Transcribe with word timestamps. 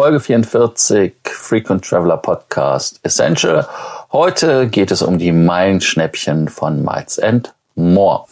Folge 0.00 0.18
44 0.18 1.12
Frequent 1.24 1.82
Traveler 1.84 2.16
Podcast 2.16 3.00
Essential. 3.02 3.66
Heute 4.10 4.66
geht 4.66 4.90
es 4.90 5.02
um 5.02 5.18
die 5.18 5.30
Meilenschnäppchen 5.30 6.48
von 6.48 6.82
Miles 6.82 7.18
and 7.18 7.52
More. 7.74 8.24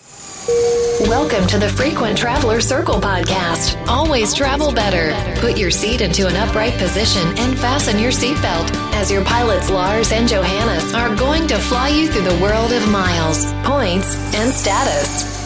Welcome 1.10 1.46
to 1.46 1.58
the 1.58 1.68
Frequent 1.68 2.16
Traveler 2.16 2.62
Circle 2.62 3.02
podcast. 3.02 3.76
Always 3.86 4.32
travel 4.32 4.72
better. 4.72 5.12
Put 5.42 5.58
your 5.58 5.70
seat 5.70 6.00
into 6.00 6.26
an 6.26 6.36
upright 6.36 6.72
position 6.78 7.36
and 7.36 7.58
fasten 7.58 7.98
your 7.98 8.12
seatbelt 8.12 8.72
as 8.94 9.10
your 9.10 9.22
pilots 9.26 9.68
Lars 9.68 10.10
and 10.10 10.26
Johannes 10.26 10.94
are 10.94 11.14
going 11.16 11.46
to 11.48 11.58
fly 11.58 11.90
you 11.90 12.08
through 12.08 12.24
the 12.24 12.40
world 12.42 12.72
of 12.72 12.90
miles, 12.90 13.44
points, 13.64 14.16
and 14.34 14.54
status. 14.54 15.37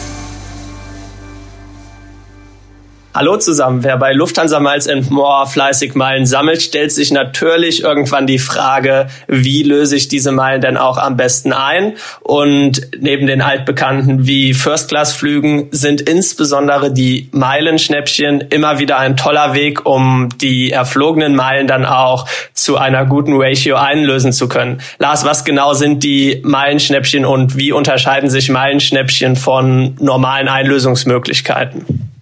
Hallo 3.15 3.37
zusammen. 3.37 3.83
Wer 3.83 3.97
bei 3.97 4.11
Lufthansa 4.11 4.59
Miles 4.59 4.87
and 4.87 5.11
More 5.11 5.45
fleißig 5.45 5.93
Meilen 5.93 6.25
sammelt, 6.25 6.63
stellt 6.63 6.91
sich 6.91 7.11
natürlich 7.11 7.83
irgendwann 7.83 8.25
die 8.25 8.39
Frage, 8.39 9.05
wie 9.27 9.61
löse 9.61 9.95
ich 9.95 10.07
diese 10.07 10.31
Meilen 10.31 10.61
denn 10.61 10.77
auch 10.77 10.97
am 10.97 11.15
besten 11.15 11.53
ein? 11.53 11.93
Und 12.21 12.81
neben 12.99 13.27
den 13.27 13.43
altbekannten 13.43 14.25
wie 14.25 14.55
First-Class-Flügen 14.55 15.67
sind 15.69 16.01
insbesondere 16.01 16.91
die 16.91 17.29
Meilenschnäppchen 17.31 18.45
immer 18.49 18.79
wieder 18.79 18.97
ein 18.97 19.15
toller 19.15 19.53
Weg, 19.53 19.85
um 19.85 20.29
die 20.41 20.71
erflogenen 20.71 21.35
Meilen 21.35 21.67
dann 21.67 21.85
auch 21.85 22.25
zu 22.55 22.77
einer 22.77 23.05
guten 23.05 23.33
Ratio 23.35 23.75
einlösen 23.75 24.33
zu 24.33 24.47
können. 24.47 24.81
Lars, 24.97 25.23
was 25.23 25.45
genau 25.45 25.75
sind 25.75 26.03
die 26.03 26.41
Meilenschnäppchen 26.43 27.25
und 27.25 27.57
wie 27.57 27.73
unterscheiden 27.73 28.31
sich 28.31 28.49
Meilenschnäppchen 28.49 29.35
von 29.35 29.97
normalen 29.99 30.47
Einlösungsmöglichkeiten? 30.47 32.12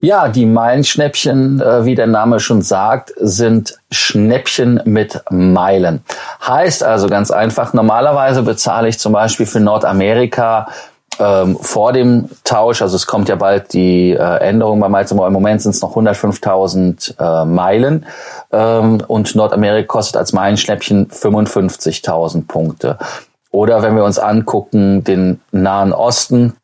Ja, 0.00 0.28
die 0.28 0.46
Meilenschnäppchen, 0.46 1.60
äh, 1.60 1.84
wie 1.84 1.96
der 1.96 2.06
Name 2.06 2.38
schon 2.38 2.62
sagt, 2.62 3.12
sind 3.16 3.78
Schnäppchen 3.90 4.80
mit 4.84 5.20
Meilen. 5.28 6.04
Heißt 6.46 6.84
also 6.84 7.08
ganz 7.08 7.32
einfach, 7.32 7.72
normalerweise 7.72 8.44
bezahle 8.44 8.88
ich 8.88 9.00
zum 9.00 9.12
Beispiel 9.12 9.46
für 9.46 9.58
Nordamerika 9.58 10.68
ähm, 11.18 11.58
vor 11.60 11.92
dem 11.92 12.28
Tausch, 12.44 12.80
also 12.80 12.94
es 12.94 13.08
kommt 13.08 13.28
ja 13.28 13.34
bald 13.34 13.72
die 13.72 14.12
äh, 14.12 14.38
Änderung 14.38 14.78
bei 14.78 14.88
Miles 14.88 15.10
im 15.10 15.16
Moment 15.16 15.62
sind 15.62 15.72
es 15.72 15.82
noch 15.82 15.96
105.000 15.96 17.18
äh, 17.18 17.44
Meilen 17.44 18.06
ähm, 18.52 19.02
und 19.08 19.34
Nordamerika 19.34 19.88
kostet 19.88 20.16
als 20.16 20.32
Meilenschnäppchen 20.32 21.08
55.000 21.08 22.46
Punkte. 22.46 22.98
Oder 23.50 23.82
wenn 23.82 23.96
wir 23.96 24.04
uns 24.04 24.20
angucken, 24.20 25.02
den 25.02 25.40
Nahen 25.50 25.92
Osten, 25.92 26.54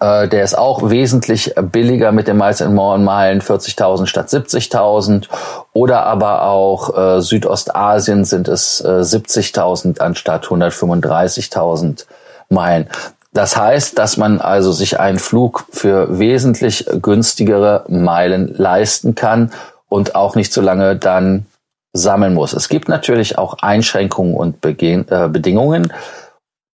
äh, 0.00 0.28
der 0.28 0.44
ist 0.44 0.56
auch 0.56 0.90
wesentlich 0.90 1.54
billiger 1.72 2.12
mit 2.12 2.28
den 2.28 2.36
Miles 2.36 2.60
More 2.66 2.98
Meilen 2.98 3.40
40.000 3.40 4.06
statt 4.06 4.28
70.000. 4.28 5.28
Oder 5.72 6.04
aber 6.04 6.42
auch 6.42 6.96
äh, 6.96 7.20
Südostasien 7.20 8.24
sind 8.24 8.48
es 8.48 8.80
äh, 8.80 9.00
70.000 9.00 10.00
anstatt 10.00 10.46
135.000 10.46 12.06
Meilen. 12.48 12.88
Das 13.32 13.56
heißt, 13.56 13.98
dass 13.98 14.16
man 14.16 14.40
also 14.40 14.72
sich 14.72 14.98
einen 14.98 15.18
Flug 15.18 15.66
für 15.70 16.18
wesentlich 16.18 16.86
günstigere 17.02 17.84
Meilen 17.88 18.54
leisten 18.56 19.14
kann 19.14 19.52
und 19.88 20.14
auch 20.14 20.36
nicht 20.36 20.52
so 20.52 20.62
lange 20.62 20.96
dann 20.96 21.46
sammeln 21.92 22.34
muss. 22.34 22.52
Es 22.52 22.68
gibt 22.68 22.88
natürlich 22.88 23.38
auch 23.38 23.58
Einschränkungen 23.58 24.34
und 24.34 24.60
Begehen, 24.60 25.06
äh, 25.10 25.28
Bedingungen. 25.28 25.92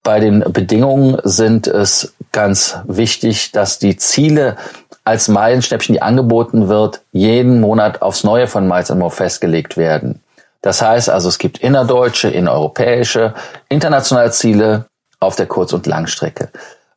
Bei 0.02 0.20
den 0.20 0.40
Bedingungen 0.52 1.18
sind 1.24 1.66
es 1.66 2.14
ganz 2.32 2.78
wichtig, 2.86 3.52
dass 3.52 3.78
die 3.78 3.96
Ziele 3.96 4.56
als 5.04 5.28
Meilenschnäppchen, 5.28 5.94
die 5.94 6.02
angeboten 6.02 6.68
wird, 6.68 7.02
jeden 7.12 7.60
Monat 7.60 8.02
aufs 8.02 8.24
Neue 8.24 8.46
von 8.46 8.66
Miles 8.66 8.92
More 8.94 9.10
festgelegt 9.10 9.76
werden. 9.76 10.20
Das 10.62 10.80
heißt 10.80 11.10
also, 11.10 11.28
es 11.28 11.38
gibt 11.38 11.58
innerdeutsche, 11.58 12.28
innereuropäische, 12.28 13.34
internationale 13.68 14.30
Ziele 14.30 14.86
auf 15.18 15.36
der 15.36 15.46
Kurz- 15.46 15.72
und 15.72 15.86
Langstrecke. 15.86 16.50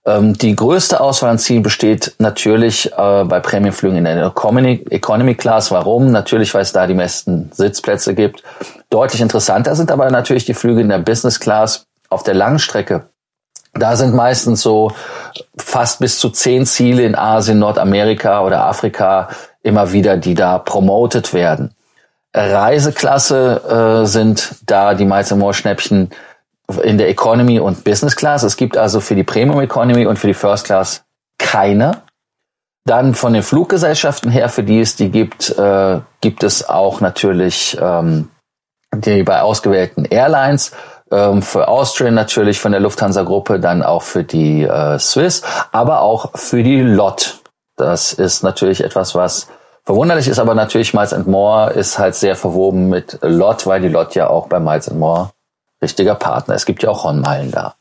Ähm, 0.05 0.37
die 0.37 0.55
größte 0.55 1.01
Auswahl 1.01 1.31
an 1.31 1.39
Zielen 1.39 1.63
besteht 1.63 2.13
natürlich 2.19 2.91
äh, 2.93 3.23
bei 3.23 3.39
Prämienflügen 3.39 3.97
in 3.97 4.03
der 4.03 4.23
Economy, 4.27 4.85
Economy 4.91 5.33
Class. 5.33 5.71
Warum? 5.71 6.11
Natürlich, 6.11 6.53
weil 6.53 6.61
es 6.61 6.71
da 6.71 6.85
die 6.85 6.93
meisten 6.93 7.51
Sitzplätze 7.51 8.13
gibt. 8.13 8.43
Deutlich 8.91 9.21
interessanter 9.21 9.75
sind 9.75 9.91
aber 9.91 10.09
natürlich 10.11 10.45
die 10.45 10.53
Flüge 10.53 10.81
in 10.81 10.89
der 10.89 10.99
Business 10.99 11.39
Class 11.39 11.87
auf 12.09 12.21
der 12.21 12.35
Langstrecke, 12.35 13.09
da 13.75 13.95
sind 13.95 14.15
meistens 14.15 14.61
so 14.61 14.91
fast 15.57 15.99
bis 15.99 16.19
zu 16.19 16.29
zehn 16.29 16.65
Ziele 16.65 17.03
in 17.03 17.15
Asien, 17.15 17.59
Nordamerika 17.59 18.41
oder 18.41 18.65
Afrika 18.65 19.29
immer 19.63 19.91
wieder, 19.91 20.17
die 20.17 20.33
da 20.33 20.57
promotet 20.59 21.33
werden. 21.33 21.75
Reiseklasse 22.33 24.01
äh, 24.03 24.05
sind 24.05 24.55
da 24.65 24.93
die 24.93 25.05
Miles 25.05 25.33
More 25.35 25.53
Schnäppchen 25.53 26.09
in 26.83 26.97
der 26.97 27.09
Economy 27.09 27.59
und 27.59 27.83
Business 27.83 28.15
Class. 28.15 28.43
Es 28.43 28.57
gibt 28.57 28.77
also 28.77 28.99
für 28.99 29.15
die 29.15 29.23
Premium 29.23 29.61
Economy 29.61 30.05
und 30.05 30.17
für 30.17 30.27
die 30.27 30.33
First 30.33 30.65
Class 30.65 31.03
keine. 31.37 32.01
Dann 32.85 33.15
von 33.15 33.33
den 33.33 33.43
Fluggesellschaften 33.43 34.31
her, 34.31 34.49
für 34.49 34.63
die 34.63 34.79
es 34.79 34.95
die 34.95 35.09
gibt, 35.09 35.57
äh, 35.57 35.99
gibt 36.21 36.43
es 36.43 36.67
auch 36.67 37.01
natürlich 37.01 37.77
ähm, 37.81 38.29
die 38.93 39.23
bei 39.23 39.41
ausgewählten 39.41 40.05
Airlines 40.05 40.71
ähm, 41.15 41.41
für 41.41 41.67
Austrian 41.69 42.13
natürlich 42.13 42.59
von 42.59 42.73
der 42.73 42.81
Lufthansa-Gruppe, 42.81 43.59
dann 43.59 43.83
auch 43.83 44.01
für 44.01 44.23
die 44.23 44.63
äh, 44.63 44.99
Swiss, 44.99 45.43
aber 45.71 46.01
auch 46.01 46.31
für 46.37 46.61
die 46.61 46.81
LOT. 46.81 47.39
Das 47.77 48.13
ist 48.13 48.43
natürlich 48.43 48.83
etwas, 48.83 49.15
was 49.15 49.47
verwunderlich 49.85 50.27
ist, 50.27 50.39
aber 50.39 50.55
natürlich 50.55 50.93
Miles 50.93 51.15
More 51.25 51.71
ist 51.71 51.97
halt 51.97 52.15
sehr 52.15 52.35
verwoben 52.35 52.89
mit 52.89 53.19
LOT, 53.21 53.65
weil 53.65 53.81
die 53.81 53.87
LOT 53.87 54.15
ja 54.15 54.27
auch 54.27 54.47
bei 54.47 54.59
Miles 54.59 54.91
More 54.91 55.29
richtiger 55.81 56.15
Partner. 56.15 56.55
Es 56.55 56.65
gibt 56.65 56.83
ja 56.83 56.89
auch 56.89 57.03
Hornmeilen 57.03 57.51
da. 57.51 57.75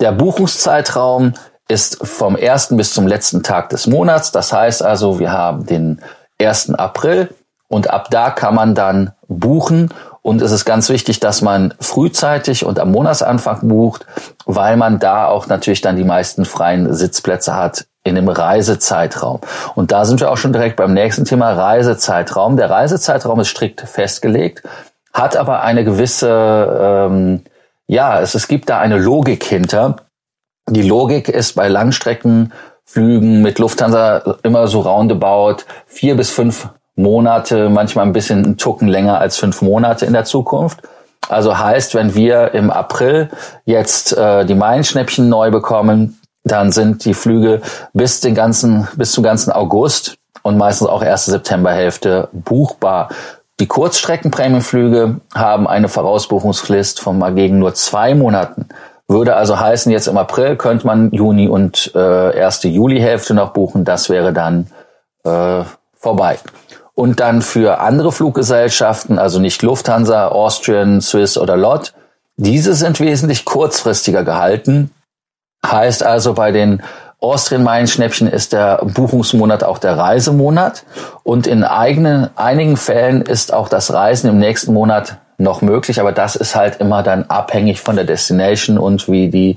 Der 0.00 0.12
Buchungszeitraum 0.12 1.34
ist 1.68 2.06
vom 2.06 2.36
ersten 2.36 2.76
bis 2.76 2.92
zum 2.92 3.06
letzten 3.06 3.42
Tag 3.42 3.70
des 3.70 3.86
Monats. 3.86 4.32
Das 4.32 4.52
heißt 4.52 4.82
also, 4.82 5.18
wir 5.18 5.32
haben 5.32 5.66
den 5.66 6.02
1. 6.40 6.74
April 6.74 7.34
und 7.68 7.90
ab 7.90 8.08
da 8.10 8.30
kann 8.30 8.54
man 8.54 8.74
dann 8.74 9.12
buchen 9.28 9.92
und 10.22 10.42
es 10.42 10.52
ist 10.52 10.64
ganz 10.64 10.88
wichtig, 10.88 11.20
dass 11.20 11.42
man 11.42 11.74
frühzeitig 11.80 12.64
und 12.64 12.78
am 12.80 12.90
Monatsanfang 12.90 13.68
bucht, 13.68 14.06
weil 14.46 14.76
man 14.76 14.98
da 14.98 15.26
auch 15.26 15.46
natürlich 15.46 15.80
dann 15.80 15.96
die 15.96 16.04
meisten 16.04 16.44
freien 16.44 16.92
Sitzplätze 16.92 17.54
hat 17.54 17.86
in 18.04 18.14
dem 18.14 18.28
Reisezeitraum. 18.28 19.40
Und 19.74 19.92
da 19.92 20.04
sind 20.04 20.20
wir 20.20 20.30
auch 20.30 20.36
schon 20.36 20.52
direkt 20.52 20.76
beim 20.76 20.94
nächsten 20.94 21.24
Thema 21.24 21.52
Reisezeitraum. 21.52 22.56
Der 22.56 22.70
Reisezeitraum 22.70 23.40
ist 23.40 23.48
strikt 23.48 23.80
festgelegt, 23.82 24.62
hat 25.12 25.36
aber 25.36 25.62
eine 25.62 25.84
gewisse, 25.84 27.08
ähm, 27.10 27.42
ja, 27.86 28.20
es, 28.20 28.34
es 28.34 28.48
gibt 28.48 28.70
da 28.70 28.78
eine 28.78 28.98
Logik 28.98 29.44
hinter. 29.44 29.96
Die 30.68 30.82
Logik 30.82 31.28
ist 31.28 31.54
bei 31.54 31.68
Langstreckenflügen 31.68 33.42
mit 33.42 33.58
Lufthansa 33.58 34.36
immer 34.42 34.66
so 34.66 34.80
roundabout 34.80 35.64
vier 35.86 36.16
bis 36.16 36.30
fünf 36.30 36.68
Monate, 36.98 37.68
manchmal 37.68 38.06
ein 38.06 38.12
bisschen 38.12 38.44
einen 38.44 38.56
Tucken 38.56 38.88
länger 38.88 39.20
als 39.20 39.36
fünf 39.36 39.62
Monate 39.62 40.04
in 40.04 40.12
der 40.12 40.24
Zukunft. 40.24 40.80
Also 41.28 41.56
heißt, 41.56 41.94
wenn 41.94 42.14
wir 42.14 42.54
im 42.54 42.70
April 42.70 43.28
jetzt 43.64 44.16
äh, 44.16 44.44
die 44.44 44.54
Meilenschnäppchen 44.54 45.28
neu 45.28 45.50
bekommen, 45.50 46.20
dann 46.42 46.72
sind 46.72 47.04
die 47.04 47.14
Flüge 47.14 47.60
bis 47.92 48.20
den 48.20 48.34
ganzen, 48.34 48.88
bis 48.96 49.12
zum 49.12 49.22
ganzen 49.22 49.52
August 49.52 50.16
und 50.42 50.56
meistens 50.56 50.88
auch 50.88 51.02
erste 51.02 51.30
Septemberhälfte 51.30 52.28
buchbar. 52.32 53.10
Die 53.60 53.66
Kurzstreckenprämienflüge 53.66 55.20
haben 55.34 55.68
eine 55.68 55.88
Vorausbuchungsfrist 55.88 57.00
von 57.00 57.18
mal 57.18 57.34
gegen 57.34 57.58
nur 57.58 57.74
zwei 57.74 58.14
Monaten. 58.14 58.68
Würde 59.06 59.36
also 59.36 59.58
heißen, 59.58 59.92
jetzt 59.92 60.08
im 60.08 60.18
April 60.18 60.56
könnte 60.56 60.86
man 60.86 61.10
Juni 61.12 61.48
und 61.48 61.92
äh, 61.94 62.36
erste 62.36 62.68
Julihälfte 62.68 63.34
noch 63.34 63.50
buchen. 63.50 63.84
Das 63.84 64.10
wäre 64.10 64.32
dann 64.32 64.66
äh, 65.24 65.62
vorbei 65.96 66.38
und 66.98 67.20
dann 67.20 67.42
für 67.42 67.78
andere 67.78 68.10
Fluggesellschaften, 68.10 69.20
also 69.20 69.38
nicht 69.38 69.62
Lufthansa, 69.62 70.26
Austrian, 70.26 71.00
Swiss 71.00 71.38
oder 71.38 71.56
LOT, 71.56 71.92
diese 72.36 72.74
sind 72.74 72.98
wesentlich 72.98 73.44
kurzfristiger 73.44 74.24
gehalten. 74.24 74.90
Heißt 75.64 76.02
also, 76.02 76.34
bei 76.34 76.50
den 76.50 76.82
Austrian 77.20 77.62
Meilenschnäppchen 77.62 78.26
ist 78.26 78.52
der 78.52 78.78
Buchungsmonat 78.78 79.62
auch 79.62 79.78
der 79.78 79.96
Reisemonat 79.96 80.82
und 81.22 81.46
in 81.46 81.62
eigenen, 81.62 82.30
einigen 82.34 82.76
Fällen 82.76 83.22
ist 83.22 83.54
auch 83.54 83.68
das 83.68 83.92
Reisen 83.92 84.28
im 84.28 84.40
nächsten 84.40 84.72
Monat 84.72 85.18
noch 85.36 85.62
möglich, 85.62 86.00
aber 86.00 86.10
das 86.10 86.34
ist 86.34 86.56
halt 86.56 86.80
immer 86.80 87.04
dann 87.04 87.26
abhängig 87.28 87.80
von 87.80 87.94
der 87.94 88.06
Destination 88.06 88.76
und 88.76 89.08
wie 89.08 89.28
die 89.28 89.54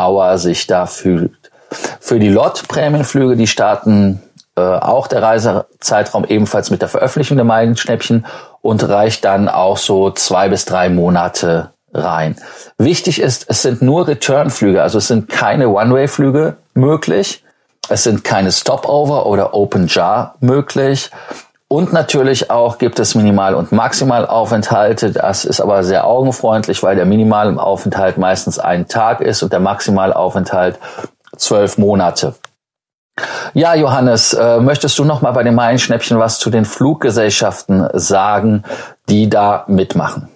Hour 0.00 0.38
sich 0.38 0.68
da 0.68 0.86
fühlt. 0.86 1.50
Für 1.98 2.20
die 2.20 2.28
LOT-Prämienflüge, 2.28 3.34
die 3.34 3.48
starten 3.48 4.22
äh, 4.56 4.60
auch 4.60 5.06
der 5.06 5.22
Reisezeitraum 5.22 6.24
ebenfalls 6.24 6.70
mit 6.70 6.80
der 6.80 6.88
Veröffentlichung 6.88 7.36
der 7.36 7.44
Meilenschnäppchen 7.44 8.26
und 8.62 8.88
reicht 8.88 9.24
dann 9.24 9.48
auch 9.48 9.78
so 9.78 10.10
zwei 10.10 10.48
bis 10.48 10.64
drei 10.64 10.88
Monate 10.88 11.70
rein. 11.92 12.36
Wichtig 12.78 13.20
ist, 13.20 13.46
es 13.48 13.62
sind 13.62 13.82
nur 13.82 14.08
Returnflüge, 14.08 14.82
also 14.82 14.98
es 14.98 15.08
sind 15.08 15.28
keine 15.28 15.68
One-Way-Flüge 15.68 16.56
möglich, 16.74 17.44
es 17.88 18.04
sind 18.04 18.24
keine 18.24 18.50
Stopover 18.50 19.26
oder 19.26 19.54
Open 19.54 19.86
Jar 19.88 20.34
möglich 20.40 21.10
Und 21.68 21.92
natürlich 21.92 22.50
auch 22.50 22.78
gibt 22.78 23.00
es 23.00 23.14
Minimal- 23.14 23.56
und 23.56 23.72
Maximalaufenthalte. 23.72 25.10
Das 25.10 25.44
ist 25.44 25.60
aber 25.60 25.82
sehr 25.82 26.06
augenfreundlich, 26.06 26.82
weil 26.84 26.94
der 26.94 27.04
Minimalaufenthalt 27.04 28.16
meistens 28.16 28.58
ein 28.58 28.86
Tag 28.86 29.20
ist 29.20 29.42
und 29.42 29.52
der 29.52 29.58
Maximalaufenthalt 29.60 30.78
zwölf 31.36 31.76
Monate. 31.78 32.34
Ja, 33.52 33.74
Johannes, 33.74 34.32
äh, 34.32 34.58
möchtest 34.58 34.98
du 34.98 35.04
noch 35.04 35.22
mal 35.22 35.32
bei 35.32 35.44
den 35.44 35.54
Meilenschnäppchen 35.54 36.18
was 36.18 36.38
zu 36.40 36.50
den 36.50 36.64
Fluggesellschaften 36.64 37.88
sagen, 37.92 38.64
die 39.08 39.28
da 39.28 39.64
mitmachen? 39.68 40.28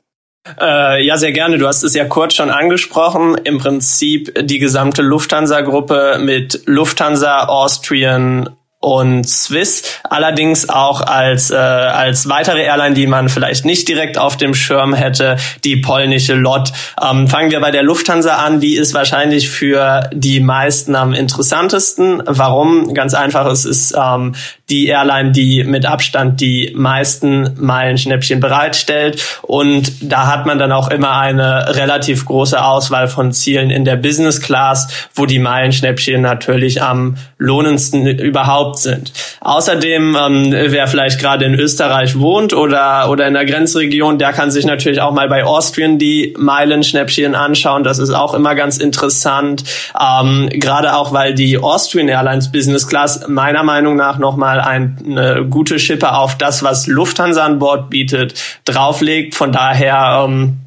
Äh, 0.61 1.05
ja, 1.05 1.17
sehr 1.17 1.33
gerne. 1.33 1.59
Du 1.59 1.67
hast 1.67 1.83
es 1.83 1.95
ja 1.95 2.05
kurz 2.05 2.35
schon 2.35 2.51
angesprochen. 2.51 3.37
Im 3.45 3.59
Prinzip 3.59 4.33
die 4.47 4.59
gesamte 4.59 5.03
Lufthansa-Gruppe 5.03 6.19
mit 6.21 6.63
Lufthansa, 6.67 7.47
Austrian, 7.47 8.57
und 8.81 9.29
Swiss, 9.29 9.83
allerdings 10.05 10.69
auch 10.69 11.01
als, 11.01 11.51
äh, 11.51 11.57
als 11.57 12.29
weitere 12.29 12.63
Airline, 12.63 12.95
die 12.95 13.09
man 13.09 13.29
vielleicht 13.29 13.65
nicht 13.65 13.89
direkt 13.89 14.19
auf 14.19 14.37
dem 14.37 14.55
Schirm 14.55 14.95
hätte, 14.95 15.37
die 15.65 15.77
polnische 15.77 16.35
LOT. 16.35 16.73
Ähm, 17.03 17.27
fangen 17.27 17.51
wir 17.51 17.61
bei 17.61 17.73
der 17.73 17.83
Lufthansa 17.83 18.37
an, 18.37 18.61
die 18.61 18.77
ist 18.77 18.95
wahrscheinlich 18.95 19.51
für 19.51 20.09
die 20.13 20.39
meisten 20.39 20.95
am 20.95 21.13
interessantesten. 21.13 22.23
Warum? 22.25 22.95
Ganz 22.95 23.15
einfach, 23.15 23.47
es 23.47 23.65
ist 23.65 23.95
ähm, 23.99 24.37
die 24.71 24.87
Airline, 24.89 25.33
die 25.33 25.65
mit 25.65 25.87
Abstand 25.87 26.41
die 26.41 26.73
meisten 26.75 27.55
Meilenschnäppchen 27.59 28.41
bereitstellt 28.41 29.41
und 29.43 29.93
da 30.01 30.27
hat 30.27 30.47
man 30.47 30.59
dann 30.59 30.73
auch 30.73 30.89
immer 30.89 31.19
eine 31.19 31.77
relativ 31.77 32.25
große 32.27 32.63
Auswahl 32.63 33.09
von 33.09 33.33
Zielen 33.33 33.71
in 33.71 33.85
der 33.85 33.97
Business 33.97 34.41
Class, 34.41 34.89
wo 35.15 35.27
die 35.27 35.39
Meilenschnäppchen 35.39 36.21
natürlich 36.21 36.83
am 36.83 37.17
lohnendsten 37.39 38.07
überhaupt 38.07 38.79
sind. 38.79 39.13
Außerdem, 39.41 40.17
ähm, 40.21 40.53
wer 40.53 40.89
vielleicht 40.89 41.21
gerade 41.21 41.45
in 41.45 41.55
Österreich 41.55 42.19
wohnt 42.19 42.53
oder, 42.53 43.09
oder 43.11 43.27
in 43.27 43.35
der 43.35 43.45
Grenzregion, 43.45 44.19
der 44.19 44.33
kann 44.33 44.51
sich 44.51 44.67
natürlich 44.67 45.01
auch 45.01 45.13
mal 45.13 45.29
bei 45.29 45.45
Austrian 45.45 45.99
die 45.99 46.35
Meilenschnäppchen 46.39 47.35
anschauen. 47.35 47.85
Das 47.85 47.99
ist 47.99 48.11
auch 48.11 48.35
immer 48.35 48.55
ganz 48.55 48.79
interessant. 48.79 49.65
Ähm, 49.99 50.49
gerade 50.53 50.97
auch, 50.97 51.13
weil 51.13 51.35
die 51.35 51.59
Austrian 51.59 52.09
Airlines 52.09 52.51
Business 52.51 52.87
Class 52.87 53.27
meiner 53.29 53.63
Meinung 53.63 53.97
nach 53.97 54.19
nochmal 54.19 54.58
eine 54.59 55.47
gute 55.49 55.79
Schippe 55.79 56.13
auf 56.15 56.39
das, 56.39 56.63
was 56.63 56.87
Lufthansa 56.87 57.45
an 57.45 57.59
Bord 57.59 57.91
bietet, 57.91 58.35
drauflegt. 58.65 59.35
Von 59.35 59.53
daher 59.53 60.25
ähm, 60.25 60.59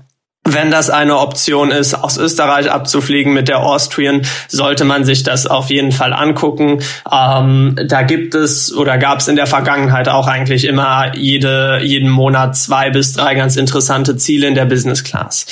wenn 0.43 0.71
das 0.71 0.89
eine 0.89 1.19
Option 1.19 1.69
ist, 1.69 1.93
aus 1.93 2.17
Österreich 2.17 2.71
abzufliegen 2.71 3.31
mit 3.31 3.47
der 3.47 3.59
Austrian, 3.59 4.23
sollte 4.47 4.85
man 4.85 5.03
sich 5.03 5.21
das 5.21 5.45
auf 5.45 5.69
jeden 5.69 5.91
Fall 5.91 6.13
angucken. 6.13 6.79
Ähm, 7.11 7.75
da 7.85 8.01
gibt 8.01 8.33
es 8.33 8.73
oder 8.73 8.97
gab 8.97 9.19
es 9.19 9.27
in 9.27 9.35
der 9.35 9.45
Vergangenheit 9.45 10.09
auch 10.09 10.27
eigentlich 10.27 10.65
immer 10.65 11.15
jede, 11.15 11.79
jeden 11.83 12.09
Monat 12.09 12.57
zwei 12.57 12.89
bis 12.89 13.13
drei 13.13 13.35
ganz 13.35 13.55
interessante 13.55 14.17
Ziele 14.17 14.47
in 14.47 14.55
der 14.55 14.65
Business 14.65 15.03
Class. 15.03 15.45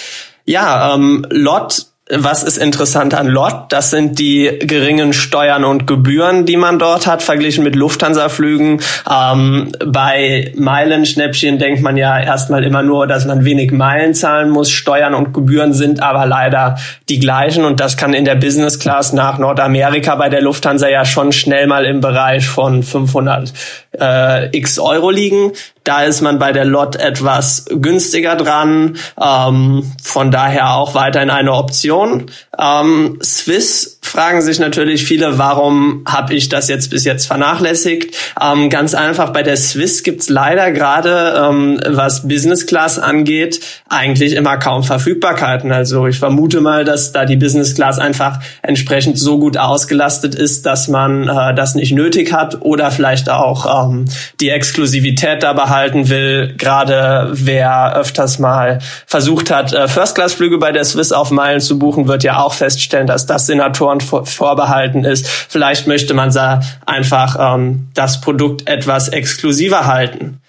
Ja, 0.46 0.96
ähm, 0.96 1.24
Lot 1.30 1.86
was 2.12 2.44
ist 2.44 2.58
interessant 2.58 3.14
an 3.14 3.28
LOT? 3.28 3.66
Das 3.70 3.92
sind 3.92 4.18
die 4.18 4.58
geringen 4.62 5.14
Steuern 5.14 5.64
und 5.64 5.86
Gebühren, 5.86 6.46
die 6.46 6.58
man 6.58 6.80
dort 6.80 7.06
hat, 7.06 7.22
verglichen 7.22 7.64
mit 7.64 7.76
Lufthansa-Flügen. 7.76 8.82
Ähm, 9.10 9.72
bei 9.86 10.52
Meilenschnäppchen 10.56 11.60
denkt 11.60 11.84
man 11.84 11.98
ja 11.98 12.20
erstmal 12.20 12.64
immer 12.64 12.82
nur, 12.82 13.06
dass 13.06 13.26
man 13.26 13.46
wenig 13.46 13.72
Meilen 13.72 14.16
zahlen 14.16 14.50
muss. 14.50 14.72
Steuern 14.72 15.14
und 15.14 15.34
Gebühren 15.34 15.72
sind 15.74 16.02
aber 16.02 16.26
leider 16.26 16.80
die 17.10 17.20
gleichen 17.20 17.64
und 17.64 17.80
das 17.80 17.96
kann 17.96 18.16
in 18.16 18.26
der 18.26 18.36
Business 18.36 18.80
Class 18.80 19.14
nach 19.14 19.38
Nordamerika 19.38 20.16
bei 20.16 20.30
der 20.30 20.42
Lufthansa 20.42 20.90
ja 20.90 21.06
schon 21.06 21.32
schnell 21.32 21.68
mal 21.68 21.86
im 21.86 22.02
Bereich 22.02 22.48
von 22.48 22.82
500 22.82 23.54
äh, 24.00 24.58
x 24.58 24.80
Euro 24.80 25.12
liegen. 25.12 25.52
Da 25.84 26.04
ist 26.04 26.22
man 26.22 26.40
bei 26.40 26.52
der 26.52 26.66
Lot 26.66 26.96
etwas 26.96 27.66
günstiger 27.70 28.36
dran. 28.36 28.98
Ähm, 29.20 29.92
von 30.04 30.32
daher 30.32 30.76
auch 30.76 30.96
weiterhin 30.96 31.30
eine 31.30 31.54
Option. 31.54 32.30
Ähm, 32.58 33.20
Swiss 33.24 33.99
fragen 34.10 34.42
sich 34.42 34.60
natürlich 34.60 35.06
viele, 35.06 35.38
warum 35.38 36.04
habe 36.08 36.34
ich 36.34 36.50
das 36.50 36.68
jetzt 36.68 36.90
bis 36.90 37.06
jetzt 37.06 37.28
vernachlässigt? 37.28 38.16
Ähm, 38.42 38.70
ganz 38.70 38.94
einfach, 38.94 39.32
bei 39.32 39.44
der 39.44 39.56
Swiss 39.56 40.04
gibt's 40.04 40.30
leider 40.30 40.72
gerade, 40.72 41.36
ähm, 41.38 41.80
was 41.88 42.28
Business 42.28 42.66
Class 42.66 43.00
angeht, 43.00 43.60
eigentlich 43.88 44.34
immer 44.34 44.58
kaum 44.58 44.84
Verfügbarkeiten. 44.84 45.72
Also 45.72 46.08
ich 46.08 46.18
vermute 46.20 46.62
mal, 46.62 46.86
dass 46.86 47.12
da 47.12 47.26
die 47.26 47.36
Business 47.36 47.76
Class 47.76 48.00
einfach 48.00 48.40
entsprechend 48.62 49.20
so 49.20 49.40
gut 49.40 49.58
ausgelastet 49.58 50.36
ist, 50.36 50.66
dass 50.66 50.88
man 50.88 51.28
äh, 51.28 51.54
das 51.54 51.76
nicht 51.76 51.92
nötig 51.92 52.34
hat 52.34 52.62
oder 52.62 52.92
vielleicht 52.92 53.30
auch 53.30 53.90
ähm, 53.90 54.06
die 54.40 54.50
Exklusivität 54.50 55.44
da 55.44 55.54
behalten 55.54 56.10
will. 56.10 56.56
Gerade 56.58 57.30
wer 57.32 57.96
öfters 57.96 58.40
mal 58.40 58.80
versucht 59.06 59.52
hat, 59.52 59.74
äh, 59.74 59.88
First-Class-Flüge 59.88 60.58
bei 60.58 60.72
der 60.72 60.84
Swiss 60.84 61.12
auf 61.12 61.32
Meilen 61.32 61.62
zu 61.62 61.78
buchen, 61.78 62.08
wird 62.08 62.24
ja 62.24 62.40
auch 62.40 62.54
feststellen, 62.54 63.08
dass 63.08 63.26
das 63.26 63.46
Senatoren 63.46 63.99
vorbehalten 64.00 65.04
ist. 65.04 65.28
Vielleicht 65.28 65.88
möchte 65.88 66.14
man 66.14 66.32
da 66.32 66.62
einfach 66.86 67.56
ähm, 67.56 67.90
das 67.94 68.22
Produkt 68.22 68.68
etwas 68.68 69.10
exklusiver 69.10 69.86
halten. 69.86 70.42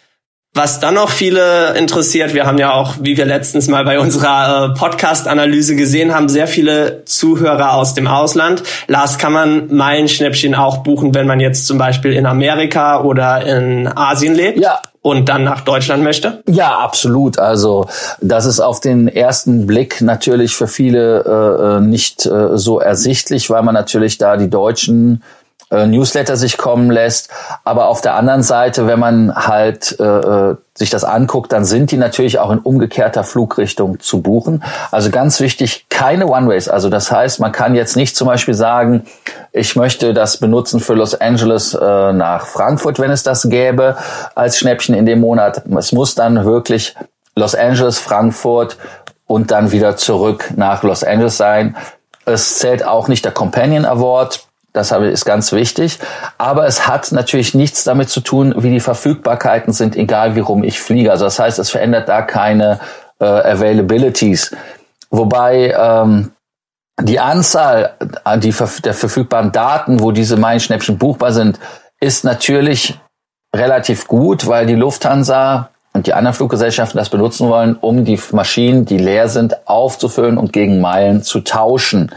Was 0.52 0.80
dann 0.80 0.94
noch 0.94 1.10
viele 1.10 1.76
interessiert, 1.78 2.34
wir 2.34 2.44
haben 2.44 2.58
ja 2.58 2.72
auch, 2.72 2.96
wie 3.00 3.16
wir 3.16 3.24
letztens 3.24 3.68
mal 3.68 3.84
bei 3.84 4.00
unserer 4.00 4.64
äh, 4.64 4.74
Podcast-Analyse 4.76 5.76
gesehen 5.76 6.12
haben, 6.12 6.28
sehr 6.28 6.48
viele 6.48 7.04
Zuhörer 7.04 7.74
aus 7.74 7.94
dem 7.94 8.08
Ausland. 8.08 8.64
Lars, 8.88 9.18
kann 9.18 9.32
man 9.32 9.72
Meilenschnäppchen 9.72 10.56
auch 10.56 10.78
buchen, 10.78 11.14
wenn 11.14 11.28
man 11.28 11.38
jetzt 11.38 11.68
zum 11.68 11.78
Beispiel 11.78 12.12
in 12.14 12.26
Amerika 12.26 13.00
oder 13.02 13.46
in 13.46 13.86
Asien 13.86 14.34
lebt? 14.34 14.58
Ja, 14.58 14.80
und 15.02 15.28
dann 15.28 15.44
nach 15.44 15.62
Deutschland 15.62 16.02
möchte? 16.02 16.42
Ja, 16.48 16.78
absolut. 16.78 17.38
Also 17.38 17.86
das 18.20 18.44
ist 18.44 18.60
auf 18.60 18.80
den 18.80 19.08
ersten 19.08 19.66
Blick 19.66 20.00
natürlich 20.00 20.54
für 20.54 20.66
viele 20.66 21.24
äh, 21.24 21.76
äh 21.76 21.80
nicht 21.80 22.26
äh, 22.26 22.56
so 22.58 22.80
ersichtlich, 22.80 23.48
weil 23.50 23.62
man 23.62 23.74
natürlich 23.74 24.18
da 24.18 24.36
die 24.36 24.50
deutschen 24.50 25.22
äh, 25.70 25.86
Newsletter 25.86 26.36
sich 26.36 26.58
kommen 26.58 26.90
lässt. 26.90 27.30
Aber 27.64 27.88
auf 27.88 28.00
der 28.00 28.14
anderen 28.14 28.42
Seite, 28.42 28.86
wenn 28.86 28.98
man 28.98 29.34
halt 29.34 29.98
äh, 30.00 30.04
äh, 30.04 30.56
sich 30.74 30.90
das 30.90 31.04
anguckt, 31.04 31.52
dann 31.52 31.64
sind 31.64 31.92
die 31.92 31.96
natürlich 31.96 32.38
auch 32.38 32.50
in 32.50 32.58
umgekehrter 32.58 33.24
Flugrichtung 33.24 34.00
zu 34.00 34.20
buchen. 34.20 34.64
Also 34.90 35.10
ganz 35.10 35.40
wichtig, 35.40 35.86
keine 35.88 36.26
One-Ways. 36.26 36.68
Also 36.68 36.88
das 36.90 37.10
heißt, 37.10 37.40
man 37.40 37.52
kann 37.52 37.74
jetzt 37.74 37.96
nicht 37.96 38.16
zum 38.16 38.26
Beispiel 38.26 38.54
sagen, 38.54 39.04
ich 39.52 39.76
möchte 39.76 40.14
das 40.14 40.36
benutzen 40.36 40.80
für 40.80 40.94
Los 40.94 41.14
Angeles 41.20 41.74
äh, 41.74 42.12
nach 42.12 42.46
Frankfurt, 42.46 42.98
wenn 42.98 43.10
es 43.10 43.22
das 43.22 43.48
gäbe, 43.48 43.96
als 44.34 44.58
Schnäppchen 44.58 44.94
in 44.94 45.06
dem 45.06 45.20
Monat. 45.20 45.62
Es 45.76 45.92
muss 45.92 46.14
dann 46.14 46.44
wirklich 46.44 46.94
Los 47.34 47.54
Angeles, 47.54 47.98
Frankfurt 47.98 48.76
und 49.26 49.50
dann 49.50 49.72
wieder 49.72 49.96
zurück 49.96 50.52
nach 50.56 50.82
Los 50.82 51.04
Angeles 51.04 51.36
sein. 51.36 51.76
Es 52.24 52.58
zählt 52.58 52.84
auch 52.84 53.08
nicht 53.08 53.24
der 53.24 53.32
Companion 53.32 53.84
Award 53.84 54.40
das 54.72 54.92
ist 54.92 55.24
ganz 55.24 55.52
wichtig. 55.52 55.98
Aber 56.38 56.66
es 56.66 56.86
hat 56.86 57.10
natürlich 57.12 57.54
nichts 57.54 57.84
damit 57.84 58.08
zu 58.08 58.20
tun, 58.20 58.54
wie 58.56 58.70
die 58.70 58.80
Verfügbarkeiten 58.80 59.72
sind, 59.72 59.96
egal 59.96 60.36
wie 60.36 60.40
rum 60.40 60.62
ich 60.62 60.80
fliege. 60.80 61.10
Also 61.10 61.24
das 61.24 61.38
heißt, 61.38 61.58
es 61.58 61.70
verändert 61.70 62.08
da 62.08 62.22
keine 62.22 62.78
äh, 63.18 63.24
Availabilities. 63.24 64.54
Wobei 65.10 65.74
ähm, 65.76 66.30
die 67.02 67.20
Anzahl 67.20 67.94
äh, 68.24 68.38
die, 68.38 68.54
der 68.84 68.94
verfügbaren 68.94 69.52
Daten, 69.52 70.00
wo 70.00 70.12
diese 70.12 70.36
Meilenschnäppchen 70.36 70.98
buchbar 70.98 71.32
sind, 71.32 71.58
ist 72.00 72.24
natürlich 72.24 72.98
relativ 73.54 74.06
gut, 74.06 74.46
weil 74.46 74.66
die 74.66 74.74
Lufthansa 74.74 75.70
und 75.92 76.06
die 76.06 76.14
anderen 76.14 76.34
Fluggesellschaften 76.34 76.98
das 76.98 77.10
benutzen 77.10 77.48
wollen, 77.48 77.76
um 77.76 78.04
die 78.04 78.20
Maschinen, 78.32 78.84
die 78.84 78.98
leer 78.98 79.28
sind, 79.28 79.66
aufzufüllen 79.68 80.38
und 80.38 80.52
gegen 80.52 80.80
Meilen 80.80 81.22
zu 81.22 81.40
tauschen. 81.40 82.12